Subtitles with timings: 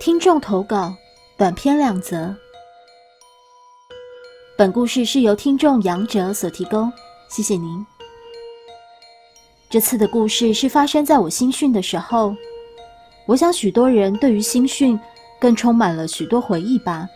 [0.00, 0.96] 听众投稿
[1.36, 2.34] 短篇两则。
[4.56, 6.90] 本故事是由听众杨哲所提供，
[7.28, 7.86] 谢谢您。
[9.68, 12.34] 这次的故事是发生在我新训的时候，
[13.26, 14.98] 我想许多人对于新训
[15.38, 17.06] 更充满了许多回忆吧。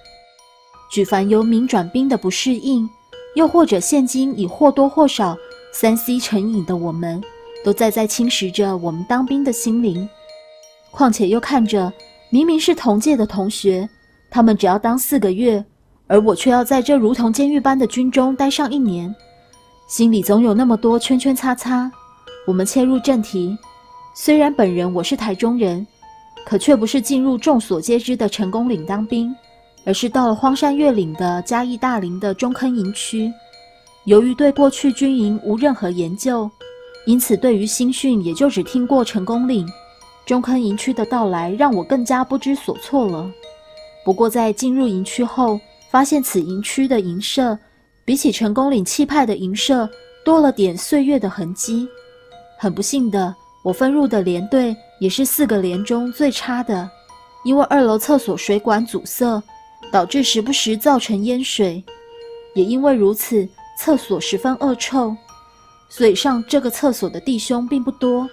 [0.91, 2.87] 举凡由民转兵的不适应，
[3.35, 5.35] 又或者现今已或多或少
[5.73, 7.23] 三 C 成瘾的我们，
[7.65, 10.07] 都在在侵蚀着我们当兵的心灵。
[10.91, 11.91] 况且又看着。
[12.35, 13.89] 明明是同届的同学，
[14.29, 15.65] 他们只要当四个月，
[16.09, 19.15] 而我却要在这如同监狱般的军中待上一年，
[19.87, 21.89] 心里总有那么多圈圈叉叉。
[22.45, 23.57] 我们切入正题，
[24.17, 25.87] 虽然本人我是台中人，
[26.45, 29.33] 可却不是进入众所皆知的成功岭当兵，
[29.85, 33.33] 而是到了荒山越岭的嘉义大林的中坑营区。
[34.07, 36.51] 由于对过去军营无任何研究，
[37.07, 39.65] 因此对于新训也就只听过成功岭。
[40.27, 43.31] 中坑营区的到来让我更加不知所措了。
[44.05, 45.61] 不过在进入营区后，
[45.91, 47.59] 发现此营区的营舍
[48.05, 49.89] 比起成功岭气派的营舍
[50.25, 51.87] 多了点岁月的痕迹。
[52.59, 56.89] 很不幸的，我分入的连队也是四个连中最差的，
[57.45, 59.43] 因为二楼厕所水管阻塞，
[59.93, 61.83] 导致时不时造成淹水。
[62.55, 63.47] 也因为如此，
[63.79, 65.15] 厕所十分恶臭，
[65.89, 68.29] 所以上这个厕所的弟兄并不多。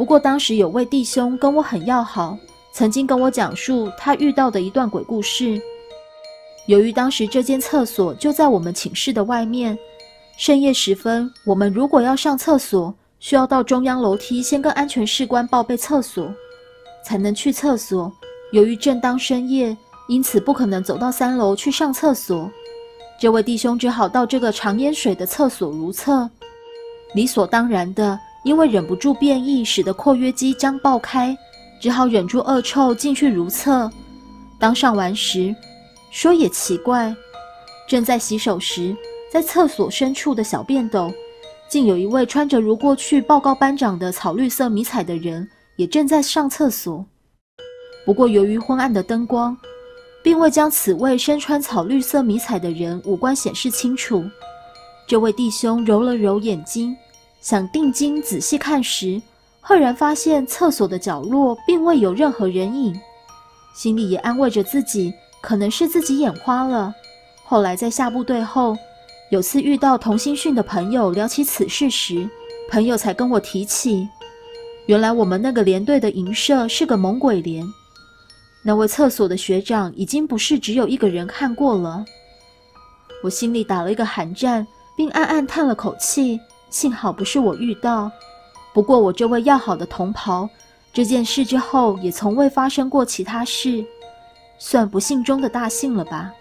[0.00, 2.34] 不过当时有位弟兄跟我很要好，
[2.72, 5.60] 曾经跟我讲述他遇到的一段鬼故事。
[6.64, 9.78] 由于当时这间厕所就在我们寝室的外面，
[10.38, 16.32] 深夜时分，我们如果要上厕所，需要到中央楼梯先跟安全士官报备厕所，
[17.04, 18.10] 才能去厕所。
[18.52, 19.76] 由于正当深夜，
[20.08, 22.50] 因此不可能走到三楼去上厕所。
[23.20, 26.30] 这位弟兄只好到这个常淹水的厕所如厕，
[27.14, 28.18] 理所当然的。
[28.42, 31.36] 因为忍不住变异，使得括约肌将爆开，
[31.80, 33.90] 只好忍住恶臭进去如厕。
[34.58, 35.54] 当上完时，
[36.10, 37.14] 说也奇怪，
[37.86, 38.96] 正在洗手时，
[39.32, 41.12] 在厕所深处的小便斗，
[41.68, 47.04] 竟有一位穿着如过去报告班长的草绿色迷彩的人，也正在上厕所。
[48.06, 49.56] 不过由于昏暗的灯光，
[50.22, 54.24] 并未将此位身穿草绿色迷彩的人五官显示清楚。
[55.06, 56.96] 这位弟兄揉了揉眼睛。
[57.40, 59.20] 想定睛仔细看时，
[59.60, 63.00] 赫然发现厕所的角落并未有任何人影，
[63.74, 66.94] 心里也安慰着自己，可能是自己眼花了。
[67.44, 68.76] 后来在下部队后，
[69.30, 72.28] 有次遇到同心训的朋友聊起此事时，
[72.70, 74.06] 朋友才跟我提起，
[74.86, 77.66] 原来我们那个连队的营舍是个猛鬼连，
[78.62, 82.04] 那位厕所的学长已经不是只有一个人看过了。
[83.22, 86.38] 我心里打了一个寒战，并暗暗叹了口气。
[86.70, 88.10] 幸好不是我遇到，
[88.72, 90.48] 不过我这位要好的同袍，
[90.92, 93.84] 这件事之后也从未发生过其他事，
[94.58, 96.32] 算不幸中的大幸了吧。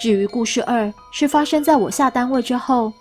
[0.00, 2.92] 至于故事二，是发生在我下单位之后。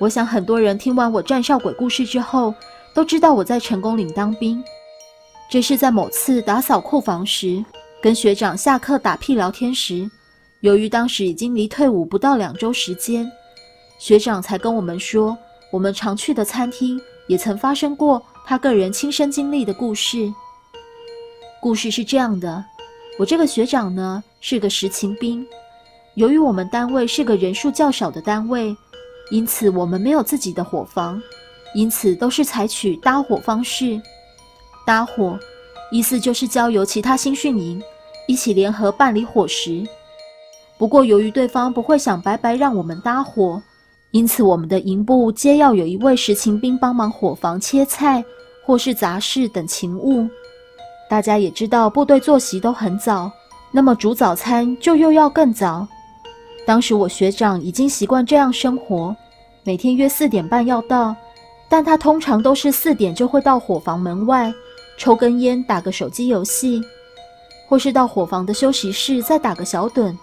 [0.00, 2.54] 我想很多人听完我战少鬼故事之后，
[2.94, 4.62] 都知道我在成功岭当兵。
[5.50, 7.64] 这是在某次打扫库房时，
[8.00, 10.10] 跟学长下课打屁聊天时，
[10.60, 13.30] 由于当时已经离退伍不到两周时间。
[14.02, 15.38] 学长才跟我们说，
[15.70, 20.34] 我们常去的餐厅也曾发生过他个人亲身经历的故事。
[21.60, 22.64] 故事是这样的：
[23.16, 25.46] 我这个学长呢是个实勤兵，
[26.14, 28.76] 由于我们单位是个人数较少的单位，
[29.30, 31.22] 因此我们没有自己的伙房，
[31.72, 34.02] 因此都是采取搭伙方式。
[34.84, 35.38] 搭伙
[35.92, 37.80] 意思就是交由其他新训营
[38.26, 39.86] 一起联合办理伙食。
[40.76, 43.62] 不过由于对方不会想白白让我们搭伙。
[44.12, 48.22] 因此，我们的营部皆要有一位实勤兵帮忙伙房切菜，
[48.62, 50.28] 或是杂事等勤务。
[51.08, 53.32] 大家也知道，部队作息都很早，
[53.70, 55.88] 那么煮早餐就又要更早。
[56.66, 59.16] 当时我学长已经习惯这样生活，
[59.64, 61.16] 每天约四点半要到，
[61.70, 64.52] 但他通常都是四点就会到伙房门外
[64.98, 66.82] 抽根烟，打个手机游戏，
[67.66, 70.14] 或是到伙房的休息室再打个小盹。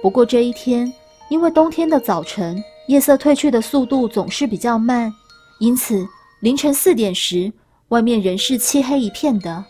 [0.00, 0.90] 不过这一天，
[1.28, 2.64] 因为冬天的早晨。
[2.86, 5.10] 夜色褪去的速度总是比较慢，
[5.58, 6.06] 因此
[6.40, 7.50] 凌晨四点时，
[7.88, 9.64] 外面仍是漆黑一片的。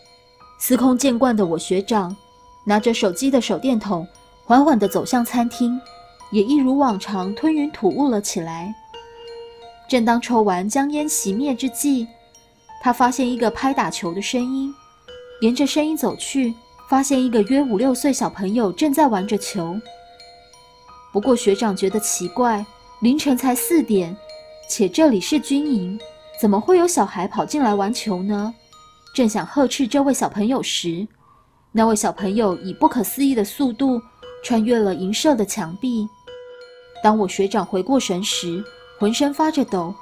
[0.59, 2.13] 司空见惯的我学长，
[2.65, 4.05] 拿着手机的手电筒，
[4.43, 5.79] 缓缓地走向餐厅，
[6.29, 8.75] 也一如往常吞云吐雾了起来。
[9.87, 12.05] 正当抽完将烟熄灭之际，
[12.81, 14.73] 他发现一个拍打球的声音，
[15.39, 16.53] 沿着声音走去，
[16.89, 19.79] 发现一个约五六岁小朋友正在玩着球。
[21.13, 22.65] 不过学长觉得奇怪。
[23.05, 24.17] 凌晨才四点，
[24.67, 25.95] 且这里是军营，
[26.41, 28.51] 怎么会有小孩跑进来玩球呢？
[29.13, 31.07] 正想呵斥这位小朋友时，
[31.71, 34.01] 那位小朋友以不可思议的速度
[34.43, 36.07] 穿越了银舍的墙壁。
[37.03, 38.63] 当我学长回过神时，
[38.97, 39.93] 浑身发着抖，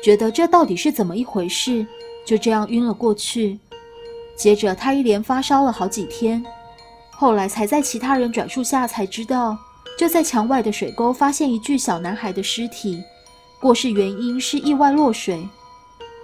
[0.00, 1.84] 觉得这到底是怎么一回事，
[2.24, 3.58] 就这样晕了过去。
[4.36, 6.46] 接着他一连发烧了好几天，
[7.10, 9.58] 后来才在其他人转述下才知道，
[10.00, 13.04] 就在墙外的水沟发现一具小男孩的尸体，
[13.60, 15.46] 过世原因是意外落水。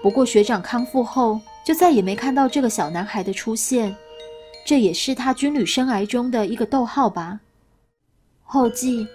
[0.02, 3.94] 不过学长康复后就再也没看到这个小男孩的出现，
[4.64, 7.38] 这也是他军旅生涯中的一个逗号吧。
[8.44, 9.06] 后记。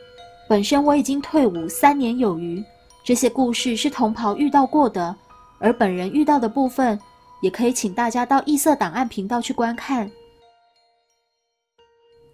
[0.48, 2.64] 本身我已经退伍三年有余，
[3.06, 5.16] 这些故事是同袍遇到过的，
[5.60, 7.00] 而本人遇到的部分，
[7.42, 10.12] 也可以请大家到异色档案频道去观看。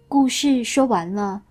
[0.08, 1.42] 故事说完了，